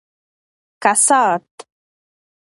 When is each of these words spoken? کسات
کسات 0.83 1.45